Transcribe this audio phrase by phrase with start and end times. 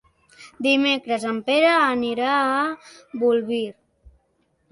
[0.67, 2.63] Dimecres en Pere anirà a
[3.25, 3.63] Bolvir.